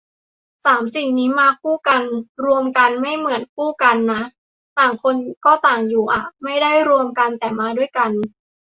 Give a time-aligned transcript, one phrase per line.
[0.65, 2.03] สามสิ่งนี้มาคู่กัน
[2.45, 4.21] "รวมกัน" ไม่เหมือน "คู่กัน" นะ
[4.77, 8.11] ต่างคนก็ต่างอยู่อ่ะ ไม่ได้รวมกัน แต่มาด้วยกัน